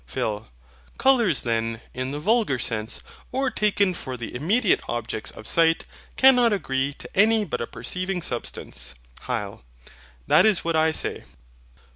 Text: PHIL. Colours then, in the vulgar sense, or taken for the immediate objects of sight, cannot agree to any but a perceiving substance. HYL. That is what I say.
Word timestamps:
PHIL. 0.07 0.47
Colours 0.97 1.43
then, 1.43 1.79
in 1.93 2.09
the 2.09 2.19
vulgar 2.19 2.57
sense, 2.57 3.01
or 3.31 3.51
taken 3.51 3.93
for 3.93 4.17
the 4.17 4.33
immediate 4.33 4.79
objects 4.89 5.29
of 5.29 5.45
sight, 5.45 5.83
cannot 6.17 6.51
agree 6.51 6.91
to 6.93 7.07
any 7.15 7.45
but 7.45 7.61
a 7.61 7.67
perceiving 7.67 8.23
substance. 8.23 8.95
HYL. 9.27 9.61
That 10.25 10.47
is 10.47 10.65
what 10.65 10.75
I 10.75 10.91
say. 10.91 11.25